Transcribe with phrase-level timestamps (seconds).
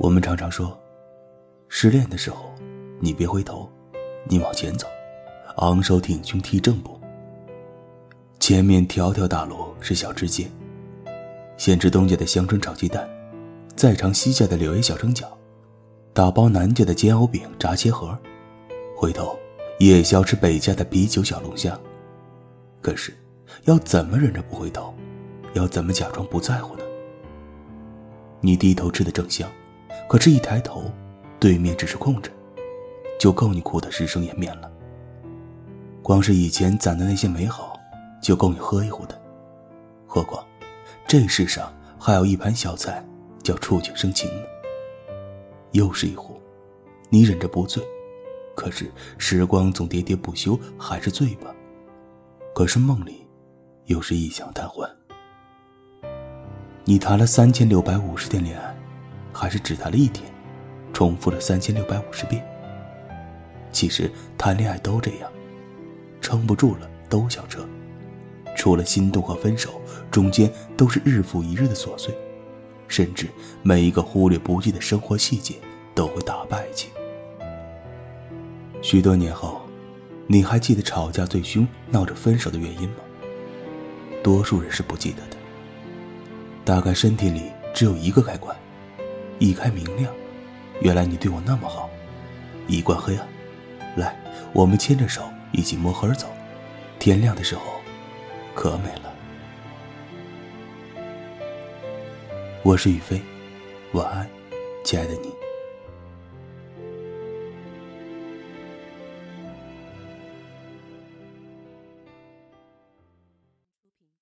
[0.00, 0.78] 我们常常说，
[1.68, 2.54] 失恋的时候，
[3.00, 3.68] 你别回头，
[4.28, 4.86] 你往前走，
[5.56, 6.98] 昂首挺胸踢正步。
[8.38, 10.46] 前面条条大路是小吃街，
[11.56, 13.08] 先吃东家的香椿炒鸡蛋，
[13.74, 15.26] 再尝西家的柳叶小蒸饺，
[16.12, 18.16] 打包南家的煎藕饼炸切盒，
[18.96, 19.36] 回头
[19.80, 21.76] 夜宵吃北家的啤酒小龙虾。
[22.80, 23.12] 可是，
[23.64, 24.94] 要怎么忍着不回头？
[25.54, 26.84] 要怎么假装不在乎呢？
[28.40, 29.50] 你低头吃的正香。
[30.08, 30.90] 可是一抬头，
[31.38, 32.30] 对面只是空着，
[33.20, 34.72] 就够你哭得失声掩面了。
[36.02, 37.78] 光是以前攒的那些美好，
[38.22, 39.20] 就够你喝一壶的。
[40.06, 40.42] 何况，
[41.06, 43.04] 这世上还有一盘小菜
[43.42, 44.46] 叫触景生情呢。
[45.72, 46.40] 又是一壶，
[47.10, 47.84] 你忍着不醉，
[48.56, 51.54] 可是时光总喋喋不休，还是醉吧。
[52.54, 53.26] 可是梦里，
[53.84, 54.90] 又是异想天欢。
[56.84, 58.74] 你谈了三千六百五十天恋爱。
[59.38, 60.28] 还是只谈了一天，
[60.92, 62.44] 重复了三千六百五十遍。
[63.70, 65.30] 其实谈恋爱都这样，
[66.20, 67.64] 撑不住了都想撤。
[68.56, 72.12] 除了心动和分手，中间都是日复一日的琐碎，
[72.88, 73.28] 甚至
[73.62, 75.54] 每一个忽略不计的生活细节
[75.94, 76.90] 都会打败爱情。
[78.82, 79.60] 许多年后，
[80.26, 82.96] 你还记得吵架最凶、闹着分手的原因吗？
[84.20, 85.36] 多数人是不记得的。
[86.64, 88.56] 大概身体里只有一个开关。
[89.38, 90.12] 一开明亮，
[90.80, 91.88] 原来你对我那么好；
[92.66, 93.26] 一关黑暗，
[93.96, 94.16] 来，
[94.52, 95.22] 我们牵着手
[95.52, 96.26] 一起摸黑走。
[96.98, 97.62] 天亮的时候，
[98.54, 99.12] 可美了。
[102.64, 103.22] 我是雨飞，
[103.92, 104.28] 晚安，
[104.84, 105.47] 亲爱的你。